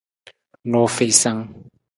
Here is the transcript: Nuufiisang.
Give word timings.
Nuufiisang. 0.69 1.41